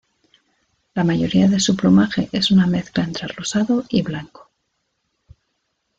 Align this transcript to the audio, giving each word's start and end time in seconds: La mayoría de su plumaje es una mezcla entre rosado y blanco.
La 0.95 1.03
mayoría 1.03 1.47
de 1.47 1.59
su 1.59 1.75
plumaje 1.75 2.27
es 2.31 2.49
una 2.49 2.65
mezcla 2.65 3.03
entre 3.03 3.27
rosado 3.27 3.83
y 3.87 4.01
blanco. 4.01 4.49